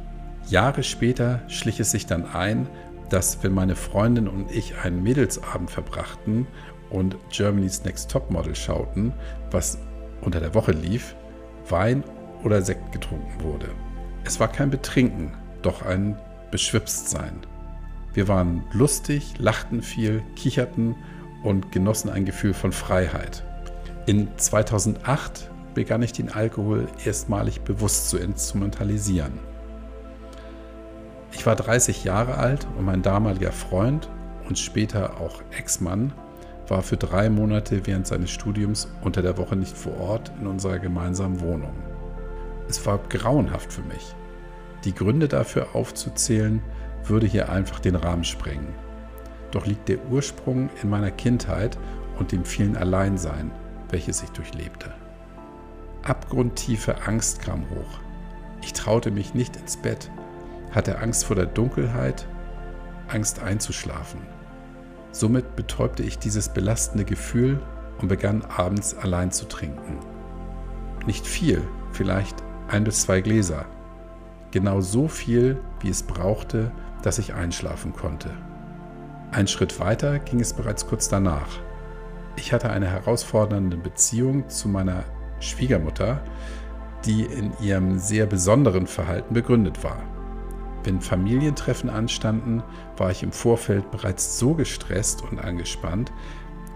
[0.51, 2.67] Jahre später schlich es sich dann ein,
[3.11, 6.47] dass wenn meine Freundin und ich einen Mädelsabend verbrachten
[6.91, 9.13] und Germany's Next Topmodel schauten,
[9.51, 9.79] was
[10.21, 11.15] unter der Woche lief,
[11.69, 12.03] Wein
[12.45, 13.69] oder Sekt getrunken wurde.
[14.25, 15.33] Es war kein Betrinken,
[15.63, 16.19] doch ein
[16.51, 17.41] Beschwipstsein.
[18.15, 20.97] Wir waren lustig, lachten viel, kicherten
[21.43, 23.45] und genossen ein Gefühl von Freiheit.
[24.07, 29.39] In 2008 begann ich den Alkohol erstmalig bewusst zu instrumentalisieren.
[31.33, 34.09] Ich war 30 Jahre alt und mein damaliger Freund
[34.49, 36.13] und später auch Ex-Mann
[36.69, 40.79] war für drei Monate während seines Studiums unter der Woche nicht vor Ort in unserer
[40.79, 41.73] gemeinsamen Wohnung.
[42.69, 44.15] Es war grauenhaft für mich.
[44.85, 46.63] Die Gründe dafür aufzuzählen,
[47.05, 48.75] würde hier einfach den Rahmen sprengen.
[49.51, 51.79] Doch liegt der Ursprung in meiner Kindheit
[52.19, 53.51] und dem vielen Alleinsein,
[53.91, 54.93] welches ich durchlebte.
[56.03, 58.01] Abgrundtiefe Angst kam hoch.
[58.63, 60.11] Ich traute mich nicht ins Bett,
[60.73, 62.27] hatte Angst vor der Dunkelheit,
[63.09, 64.21] Angst einzuschlafen.
[65.13, 67.61] Somit betäubte ich dieses belastende Gefühl
[68.01, 69.99] und begann abends allein zu trinken.
[71.07, 72.37] Nicht viel, vielleicht
[72.69, 73.65] ein bis zwei Gläser.
[74.51, 76.71] Genau so viel, wie es brauchte,
[77.03, 78.31] dass ich einschlafen konnte.
[79.31, 81.49] Ein Schritt weiter ging es bereits kurz danach.
[82.37, 85.05] Ich hatte eine herausfordernde Beziehung zu meiner
[85.41, 86.21] Schwiegermutter,
[87.05, 90.03] die in ihrem sehr besonderen Verhalten begründet war.
[90.89, 92.63] Wenn Familientreffen anstanden,
[92.97, 96.11] war ich im Vorfeld bereits so gestresst und angespannt,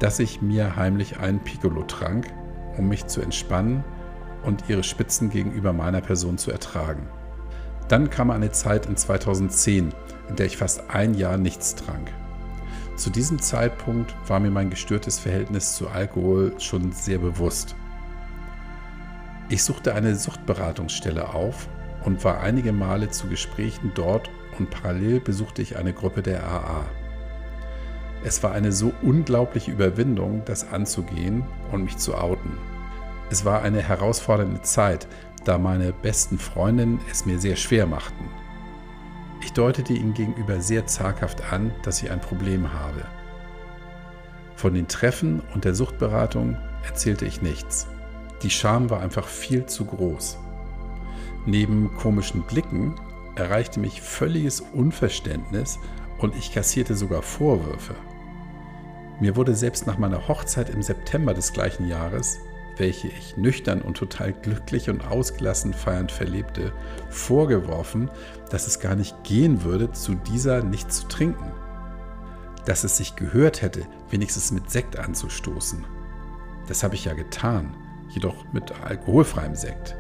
[0.00, 2.26] dass ich mir heimlich einen Piccolo trank,
[2.76, 3.82] um mich zu entspannen
[4.42, 7.08] und ihre Spitzen gegenüber meiner Person zu ertragen.
[7.88, 9.94] Dann kam eine Zeit in 2010,
[10.28, 12.12] in der ich fast ein Jahr nichts trank.
[12.96, 17.74] Zu diesem Zeitpunkt war mir mein gestörtes Verhältnis zu Alkohol schon sehr bewusst.
[19.48, 21.66] Ich suchte eine Suchtberatungsstelle auf
[22.04, 26.84] und war einige Male zu Gesprächen dort und parallel besuchte ich eine Gruppe der AA.
[28.24, 32.56] Es war eine so unglaubliche Überwindung, das anzugehen und mich zu outen.
[33.30, 35.08] Es war eine herausfordernde Zeit,
[35.44, 38.28] da meine besten Freundinnen es mir sehr schwer machten.
[39.40, 43.04] Ich deutete ihnen gegenüber sehr zaghaft an, dass ich ein Problem habe.
[44.54, 47.88] Von den Treffen und der Suchtberatung erzählte ich nichts.
[48.42, 50.38] Die Scham war einfach viel zu groß.
[51.44, 52.94] Neben komischen Blicken
[53.34, 55.78] erreichte mich völliges Unverständnis
[56.18, 57.94] und ich kassierte sogar Vorwürfe.
[59.20, 62.38] Mir wurde selbst nach meiner Hochzeit im September des gleichen Jahres,
[62.76, 66.72] welche ich nüchtern und total glücklich und ausgelassen feiernd verlebte,
[67.10, 68.10] vorgeworfen,
[68.50, 71.52] dass es gar nicht gehen würde, zu dieser nicht zu trinken.
[72.64, 75.84] Dass es sich gehört hätte, wenigstens mit Sekt anzustoßen.
[76.68, 77.76] Das habe ich ja getan,
[78.10, 79.96] jedoch mit alkoholfreiem Sekt.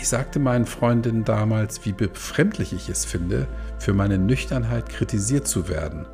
[0.00, 3.46] Ich sagte meinen Freundinnen damals, wie befremdlich ich es finde,
[3.78, 6.06] für meine Nüchternheit kritisiert zu werden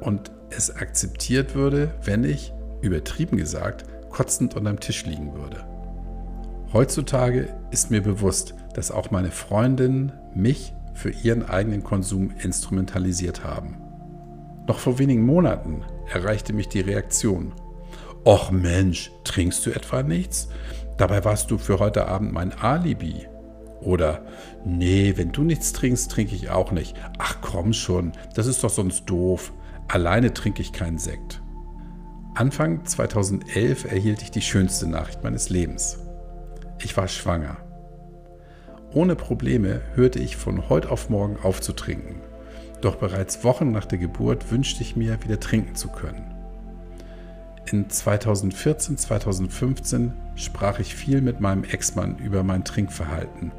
[0.00, 5.66] und es akzeptiert würde, wenn ich, übertrieben gesagt, kotzend unterm Tisch liegen würde.
[6.72, 13.78] Heutzutage ist mir bewusst, dass auch meine Freundinnen mich für ihren eigenen Konsum instrumentalisiert haben.
[14.68, 17.52] Noch vor wenigen Monaten erreichte mich die Reaktion.
[18.24, 20.48] Och Mensch, trinkst du etwa nichts?
[20.96, 23.26] Dabei warst du für heute Abend mein Alibi.
[23.80, 24.24] Oder,
[24.64, 26.96] nee, wenn du nichts trinkst, trinke ich auch nicht.
[27.18, 29.52] Ach komm schon, das ist doch sonst doof.
[29.88, 31.42] Alleine trinke ich keinen Sekt.
[32.34, 35.98] Anfang 2011 erhielt ich die schönste Nachricht meines Lebens.
[36.82, 37.58] Ich war schwanger.
[38.92, 42.20] Ohne Probleme hörte ich von heute auf morgen auf zu trinken.
[42.80, 46.35] Doch bereits Wochen nach der Geburt wünschte ich mir, wieder trinken zu können.
[47.72, 53.50] In 2014, 2015 sprach ich viel mit meinem Ex-Mann über mein Trinkverhalten,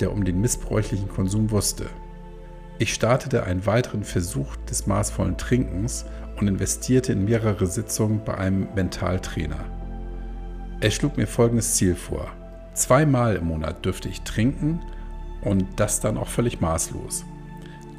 [0.00, 1.86] der um den missbräuchlichen Konsum wusste.
[2.78, 6.06] Ich startete einen weiteren Versuch des maßvollen Trinkens
[6.38, 9.62] und investierte in mehrere Sitzungen bei einem Mentaltrainer.
[10.80, 12.28] Er schlug mir folgendes Ziel vor.
[12.72, 14.80] Zweimal im Monat dürfte ich trinken
[15.42, 17.26] und das dann auch völlig maßlos.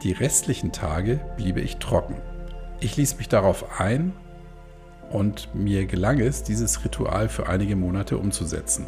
[0.02, 2.16] Die restlichen Tage bliebe ich trocken.
[2.80, 4.14] Ich ließ mich darauf ein
[5.12, 8.86] und mir gelang es, dieses Ritual für einige Monate umzusetzen.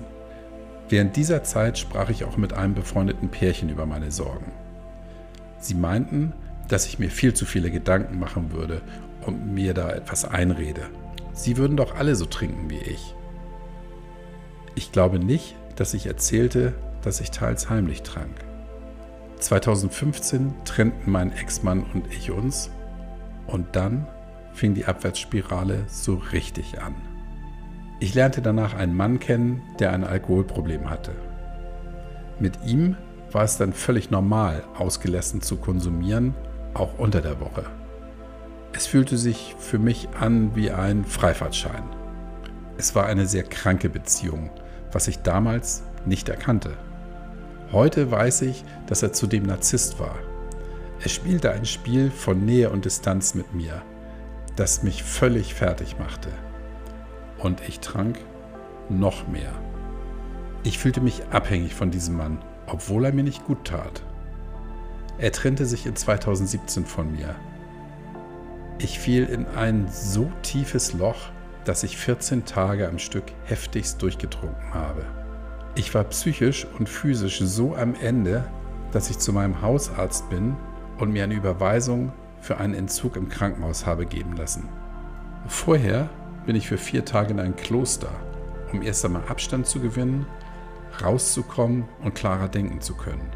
[0.90, 4.52] Während dieser Zeit sprach ich auch mit einem befreundeten Pärchen über meine Sorgen.
[5.60, 6.34] Sie meinten,
[6.68, 8.82] dass ich mir viel zu viele Gedanken machen würde
[9.26, 10.82] und mir da etwas einrede.
[11.34, 13.16] Sie würden doch alle so trinken wie ich.
[14.76, 18.46] Ich glaube nicht, dass ich erzählte, dass ich teils heimlich trank.
[19.40, 22.70] 2015 trennten mein Ex-Mann und ich uns
[23.48, 24.08] und dann
[24.54, 26.96] fing die Abwärtsspirale so richtig an.
[28.00, 31.12] Ich lernte danach einen Mann kennen, der ein Alkoholproblem hatte.
[32.40, 32.98] Mit ihm
[33.32, 36.34] war es dann völlig normal, ausgelassen zu konsumieren,
[36.74, 37.66] auch unter der Woche.
[38.74, 41.84] Es fühlte sich für mich an wie ein Freifahrtschein.
[42.78, 44.50] Es war eine sehr kranke Beziehung,
[44.92, 46.76] was ich damals nicht erkannte.
[47.72, 50.16] Heute weiß ich, dass er zudem Narzisst war.
[51.02, 53.82] Er spielte ein Spiel von Nähe und Distanz mit mir,
[54.56, 56.30] das mich völlig fertig machte.
[57.38, 58.20] Und ich trank
[58.90, 59.52] noch mehr.
[60.64, 64.04] Ich fühlte mich abhängig von diesem Mann, obwohl er mir nicht gut tat.
[65.18, 67.36] Er trennte sich in 2017 von mir.
[68.80, 71.30] Ich fiel in ein so tiefes Loch,
[71.66, 75.06] dass ich 14 Tage am Stück heftigst durchgetrunken habe.
[75.76, 78.46] Ich war psychisch und physisch so am Ende,
[78.92, 80.56] dass ich zu meinem Hausarzt bin
[81.00, 82.12] und mir eine Überweisung
[82.44, 84.68] für einen Entzug im Krankenhaus habe geben lassen.
[85.48, 86.10] Vorher
[86.46, 88.10] bin ich für vier Tage in ein Kloster,
[88.74, 90.26] um erst einmal Abstand zu gewinnen,
[91.02, 93.32] rauszukommen und klarer denken zu können.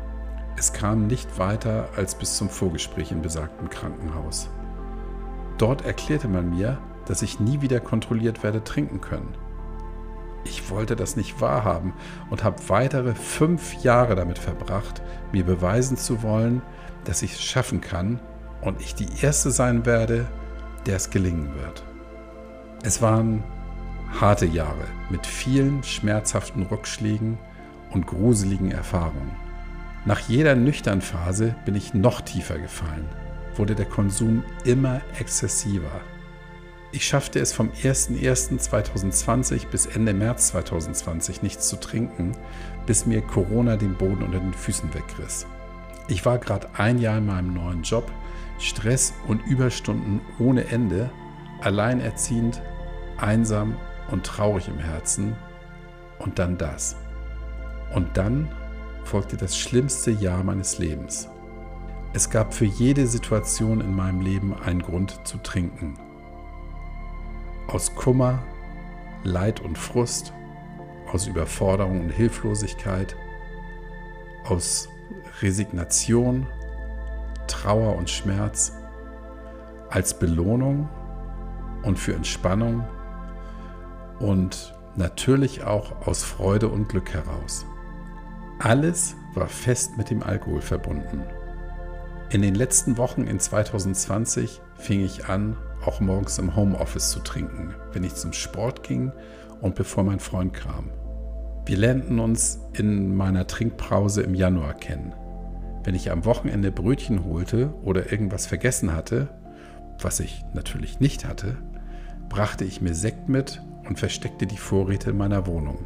[0.58, 4.50] Es kam nicht weiter als bis zum Vorgespräch im besagten Krankenhaus.
[5.58, 9.36] Dort erklärte man mir, dass ich nie wieder kontrolliert werde trinken können.
[10.44, 11.94] Ich wollte das nicht wahrhaben
[12.30, 16.62] und habe weitere fünf Jahre damit verbracht, mir beweisen zu wollen,
[17.06, 18.20] dass ich es schaffen kann
[18.62, 20.26] und ich die Erste sein werde,
[20.86, 21.84] der es gelingen wird.
[22.84, 23.44] Es waren
[24.20, 27.38] harte Jahre mit vielen schmerzhaften Rückschlägen
[27.92, 29.36] und gruseligen Erfahrungen.
[30.06, 33.08] Nach jeder nüchtern Phase bin ich noch tiefer gefallen,
[33.56, 36.02] wurde der Konsum immer exzessiver.
[36.94, 42.32] Ich schaffte es vom 01.01.2020 bis Ende März 2020 nichts zu trinken,
[42.86, 45.46] bis mir Corona den Boden unter den Füßen wegriss.
[46.08, 48.10] Ich war gerade ein Jahr in meinem neuen Job,
[48.60, 51.10] Stress und Überstunden ohne Ende,
[51.62, 52.62] alleinerziehend,
[53.18, 53.76] einsam
[54.12, 55.36] und traurig im Herzen
[56.20, 56.96] und dann das.
[57.94, 58.48] Und dann
[59.04, 61.30] folgte das schlimmste Jahr meines Lebens.
[62.14, 65.98] Es gab für jede Situation in meinem Leben einen Grund zu trinken
[67.68, 68.40] aus Kummer,
[69.24, 70.34] Leid und Frust,
[71.12, 73.16] aus Überforderung und Hilflosigkeit,
[74.46, 74.90] aus
[75.42, 76.48] Resignation,
[77.48, 78.74] Trauer und Schmerz,
[79.90, 80.90] als Belohnung
[81.84, 82.86] und für Entspannung
[84.20, 87.66] und natürlich auch aus Freude und Glück heraus.
[88.60, 91.24] Alles war fest mit dem Alkohol verbunden.
[92.30, 95.56] In den letzten Wochen in 2020 fing ich an,
[95.86, 99.12] auch morgens im Homeoffice zu trinken, wenn ich zum Sport ging
[99.62, 100.90] und bevor mein Freund kam.
[101.66, 105.14] Wir lernten uns in meiner Trinkpause im Januar kennen.
[105.88, 109.30] Wenn ich am Wochenende Brötchen holte oder irgendwas vergessen hatte,
[110.02, 111.56] was ich natürlich nicht hatte,
[112.28, 115.86] brachte ich mir Sekt mit und versteckte die Vorräte in meiner Wohnung.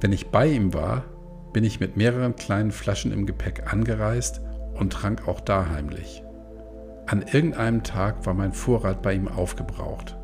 [0.00, 1.04] Wenn ich bei ihm war,
[1.52, 4.40] bin ich mit mehreren kleinen Flaschen im Gepäck angereist
[4.72, 6.24] und trank auch da heimlich.
[7.06, 10.16] An irgendeinem Tag war mein Vorrat bei ihm aufgebraucht.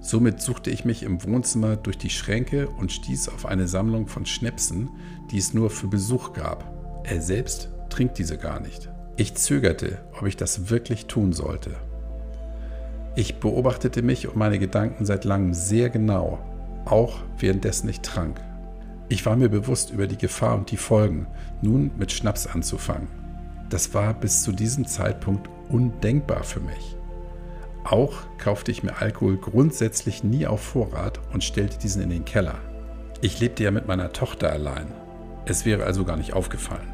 [0.00, 4.26] Somit suchte ich mich im Wohnzimmer durch die Schränke und stieß auf eine Sammlung von
[4.26, 4.90] Schnäpsen,
[5.30, 6.70] die es nur für Besuch gab.
[7.04, 8.90] Er selbst trinkt diese gar nicht.
[9.16, 11.72] Ich zögerte, ob ich das wirklich tun sollte.
[13.14, 16.38] Ich beobachtete mich und meine Gedanken seit langem sehr genau,
[16.86, 18.40] auch währenddessen ich trank.
[19.10, 21.26] Ich war mir bewusst über die Gefahr und die Folgen,
[21.60, 23.08] nun mit Schnaps anzufangen.
[23.68, 26.96] Das war bis zu diesem Zeitpunkt undenkbar für mich.
[27.84, 32.58] Auch kaufte ich mir Alkohol grundsätzlich nie auf Vorrat und stellte diesen in den Keller.
[33.20, 34.86] Ich lebte ja mit meiner Tochter allein.
[35.44, 36.91] Es wäre also gar nicht aufgefallen.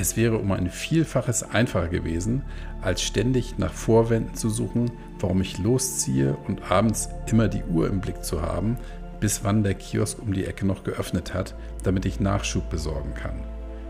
[0.00, 2.42] Es wäre um ein Vielfaches einfacher gewesen,
[2.82, 8.00] als ständig nach Vorwänden zu suchen, warum ich losziehe und abends immer die Uhr im
[8.00, 8.76] Blick zu haben,
[9.18, 13.42] bis wann der Kiosk um die Ecke noch geöffnet hat, damit ich Nachschub besorgen kann.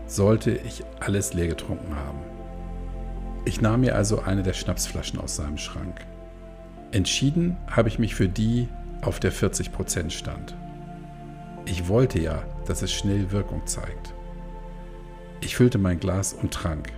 [0.07, 2.21] Sollte ich alles leer getrunken haben.
[3.45, 6.07] Ich nahm mir also eine der Schnapsflaschen aus seinem Schrank.
[6.91, 8.67] Entschieden habe ich mich für die,
[9.01, 10.55] auf der 40% stand.
[11.65, 14.15] Ich wollte ja, dass es schnell Wirkung zeigt.
[15.41, 16.91] Ich füllte mein Glas und trank.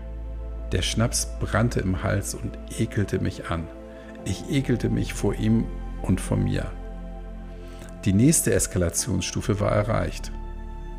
[0.71, 3.67] Der Schnaps brannte im Hals und ekelte mich an.
[4.25, 5.65] Ich ekelte mich vor ihm
[6.01, 6.71] und vor mir.
[8.05, 10.31] Die nächste Eskalationsstufe war erreicht.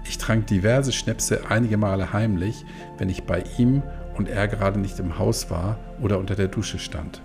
[0.04, 2.64] Ich trank diverse Schnäpse einige Male heimlich,
[2.98, 3.82] wenn ich bei ihm
[4.16, 7.22] und er gerade nicht im Haus war oder unter der Dusche stand.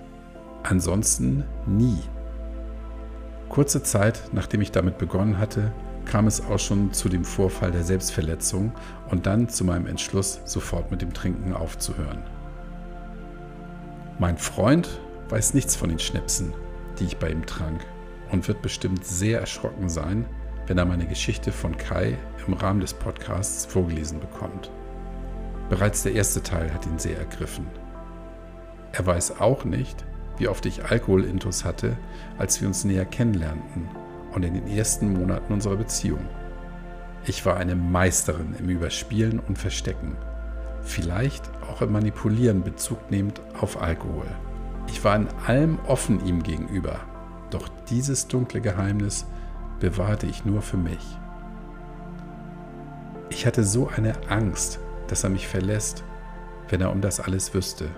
[0.63, 1.99] Ansonsten nie.
[3.49, 5.71] Kurze Zeit, nachdem ich damit begonnen hatte,
[6.07, 8.71] kam es auch schon zu dem Vorfall der Selbstverletzung
[9.09, 12.23] und dann zu meinem Entschluss, sofort mit dem Trinken aufzuhören.
[14.17, 14.99] Mein Freund
[15.29, 16.53] weiß nichts von den Schnäpsen,
[16.97, 17.85] die ich bei ihm trank
[18.31, 20.25] und wird bestimmt sehr erschrocken sein,
[20.65, 24.71] wenn er meine Geschichte von Kai im Rahmen des Podcasts vorgelesen bekommt.
[25.69, 27.67] Bereits der erste Teil hat ihn sehr ergriffen.
[28.93, 30.05] Er weiß auch nicht,
[30.37, 31.97] wie oft ich Alkoholintus hatte,
[32.37, 33.89] als wir uns näher kennenlernten
[34.37, 36.23] und in den ersten Monaten unserer Beziehung.
[37.25, 40.15] Ich war eine Meisterin im Überspielen und Verstecken,
[40.83, 44.27] vielleicht auch im Manipulieren Bezug nehmend auf Alkohol.
[44.89, 46.99] Ich war in allem offen ihm gegenüber,
[47.49, 49.25] doch dieses dunkle Geheimnis
[49.79, 51.17] bewahrte ich nur für mich.
[53.29, 56.03] Ich hatte so eine Angst, dass er mich verlässt,
[56.69, 57.89] wenn er um das alles wüsste.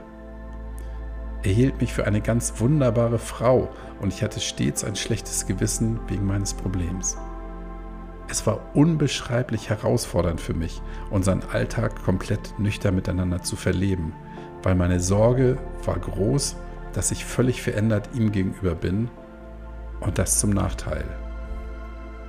[1.42, 3.70] Er hielt mich für eine ganz wunderbare Frau
[4.02, 7.18] und ich hatte stets ein schlechtes Gewissen wegen meines Problems.
[8.30, 14.14] Es war unbeschreiblich herausfordernd für mich, unseren Alltag komplett nüchtern miteinander zu verleben,
[14.64, 16.58] weil meine Sorge war groß,
[16.94, 19.10] dass ich völlig verändert ihm gegenüber bin
[20.02, 21.06] und das zum Nachteil.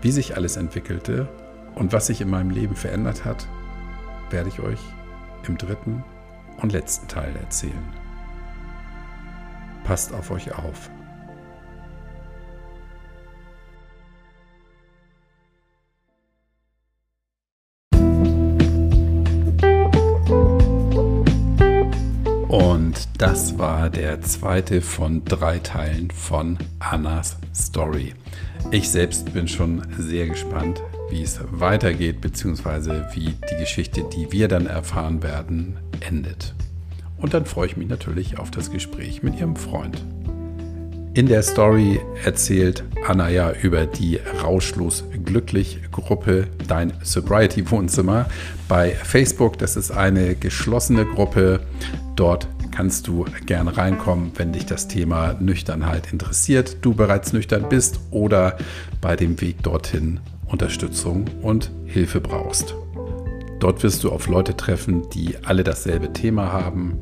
[0.03, 1.29] Wie sich alles entwickelte
[1.75, 3.47] und was sich in meinem Leben verändert hat,
[4.31, 4.81] werde ich euch
[5.47, 6.05] im dritten
[6.63, 8.00] und letzten Teil erzählen.
[9.85, 10.91] Passt auf euch auf.
[22.49, 28.15] Und das war der zweite von drei Teilen von Annas Story.
[28.73, 34.49] Ich selbst bin schon sehr gespannt, wie es weitergeht, beziehungsweise wie die Geschichte, die wir
[34.49, 36.55] dann erfahren werden, endet.
[37.21, 40.05] Und dann freue ich mich natürlich auf das Gespräch mit ihrem Freund.
[41.13, 48.27] In der Story erzählt Anna ja über die Rauschlos Glücklich Gruppe Dein Sobriety Wohnzimmer
[48.69, 49.59] bei Facebook.
[49.59, 51.61] Das ist eine geschlossene Gruppe.
[52.15, 57.99] Dort kannst du gern reinkommen, wenn dich das Thema Nüchternheit interessiert, du bereits nüchtern bist
[58.13, 58.57] oder
[59.01, 62.75] bei dem Weg dorthin Unterstützung und Hilfe brauchst.
[63.61, 66.99] Dort wirst du auf Leute treffen, die alle dasselbe Thema haben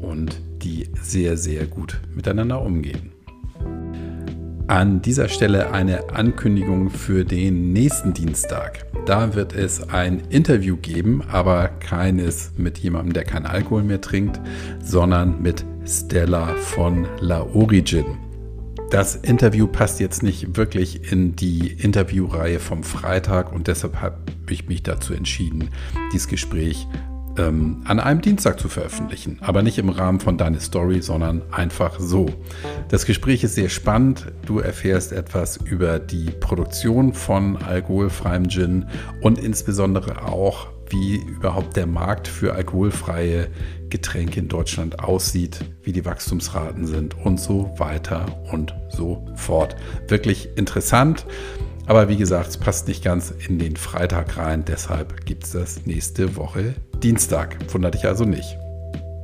[0.00, 3.12] und die sehr, sehr gut miteinander umgehen.
[4.66, 8.86] An dieser Stelle eine Ankündigung für den nächsten Dienstag.
[9.06, 14.40] Da wird es ein Interview geben, aber keines mit jemandem, der keinen Alkohol mehr trinkt,
[14.82, 18.06] sondern mit Stella von La Origin.
[18.94, 24.18] Das Interview passt jetzt nicht wirklich in die Interviewreihe vom Freitag und deshalb habe
[24.48, 25.70] ich mich dazu entschieden,
[26.12, 26.86] dieses Gespräch
[27.36, 29.38] ähm, an einem Dienstag zu veröffentlichen.
[29.40, 32.26] Aber nicht im Rahmen von deiner Story, sondern einfach so.
[32.88, 34.26] Das Gespräch ist sehr spannend.
[34.46, 38.86] Du erfährst etwas über die Produktion von alkoholfreiem Gin
[39.22, 43.48] und insbesondere auch, wie überhaupt der Markt für alkoholfreie
[43.94, 49.76] Getränke in Deutschland aussieht, wie die Wachstumsraten sind und so weiter und so fort.
[50.08, 51.26] Wirklich interessant.
[51.86, 54.64] Aber wie gesagt, es passt nicht ganz in den Freitag rein.
[54.66, 56.74] Deshalb gibt es das nächste Woche
[57.04, 57.56] Dienstag.
[57.72, 58.58] Wundert dich also nicht.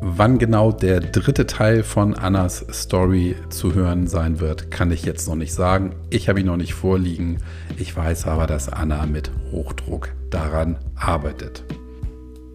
[0.02, 5.26] Wann genau der dritte Teil von Annas Story zu hören sein wird, kann ich jetzt
[5.26, 5.96] noch nicht sagen.
[6.10, 7.38] Ich habe ihn noch nicht vorliegen.
[7.76, 11.64] Ich weiß aber, dass Anna mit Hochdruck daran arbeitet.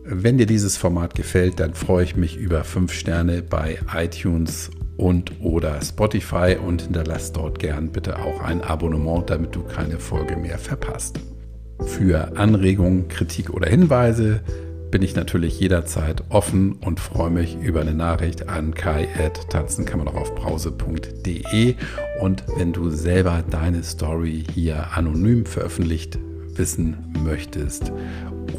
[0.08, 5.42] Wenn dir dieses Format gefällt, dann freue ich mich über 5 Sterne bei iTunes und
[5.42, 10.60] oder Spotify und hinterlass dort gern bitte auch ein Abonnement, damit du keine Folge mehr
[10.60, 11.20] verpasst.
[11.80, 14.42] Für Anregungen, Kritik oder Hinweise
[14.92, 20.08] bin ich natürlich jederzeit offen und freue mich über eine Nachricht an kai.tanzen kann man
[20.08, 21.74] auch auf brause.de
[22.22, 26.20] und wenn du selber deine Story hier anonym veröffentlicht
[26.58, 27.92] wissen möchtest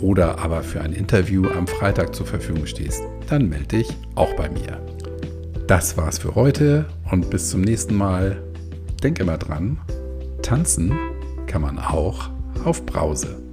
[0.01, 4.49] oder aber für ein Interview am Freitag zur Verfügung stehst, dann melde dich auch bei
[4.49, 4.81] mir.
[5.67, 8.43] Das war's für heute und bis zum nächsten Mal.
[9.03, 9.79] Denk immer dran,
[10.43, 10.97] tanzen
[11.47, 12.31] kann man auch
[12.65, 13.46] auf Brause.